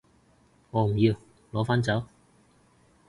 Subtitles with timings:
[0.71, 1.13] 我唔要，
[1.51, 2.05] 攞返走